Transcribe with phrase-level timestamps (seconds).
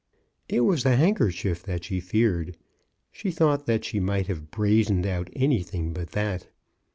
[0.49, 2.57] It was the handkerchief that she feared.
[3.11, 6.47] She thought that she might have brazened out anything but that.